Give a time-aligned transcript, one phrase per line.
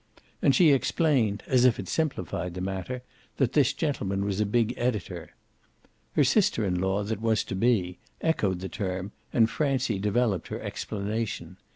[0.41, 3.03] And she explained, as if it simplified the matter,
[3.37, 5.35] that this gentleman was a big editor.
[6.13, 10.59] Her sister in law that was to be echoed the term and Francie developed her
[10.59, 11.57] explanation.